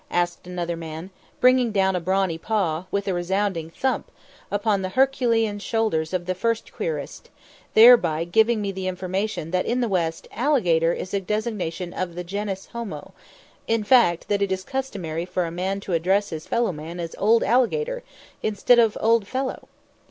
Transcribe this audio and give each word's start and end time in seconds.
asked 0.09 0.47
another 0.47 0.75
man, 0.75 1.11
bringing 1.39 1.71
down 1.71 1.95
a 1.95 1.99
brawny 1.99 2.39
paw, 2.39 2.87
with 2.89 3.07
a 3.07 3.13
resounding 3.13 3.69
thump, 3.69 4.09
upon 4.49 4.81
the 4.81 4.89
Herculean 4.89 5.59
shoulders 5.59 6.11
of 6.11 6.25
the 6.25 6.33
first 6.33 6.73
querist, 6.73 7.29
thereby 7.75 8.23
giving 8.23 8.63
me 8.63 8.71
the 8.71 8.87
information 8.87 9.51
that 9.51 9.67
in 9.67 9.79
the 9.79 9.87
West 9.87 10.27
alligator 10.31 10.91
is 10.91 11.13
a 11.13 11.19
designation 11.21 11.93
of 11.93 12.15
the 12.15 12.23
genus 12.23 12.65
homo; 12.73 13.13
in 13.67 13.83
fact, 13.83 14.27
that 14.27 14.41
it 14.41 14.51
is 14.51 14.63
customary 14.63 15.23
for 15.23 15.45
a 15.45 15.51
man 15.51 15.79
to 15.81 15.93
address 15.93 16.31
his 16.31 16.47
fellow 16.47 16.71
man 16.71 16.99
as 16.99 17.15
"old 17.19 17.43
alligator," 17.43 18.01
instead 18.41 18.79
of 18.79 18.97
"old 19.01 19.27
fellow." 19.27 19.65